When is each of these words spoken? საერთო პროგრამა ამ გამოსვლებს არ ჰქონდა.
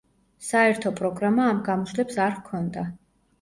საერთო 0.45 0.91
პროგრამა 0.99 1.45
ამ 1.49 1.59
გამოსვლებს 1.69 2.19
არ 2.25 2.35
ჰქონდა. 2.39 2.89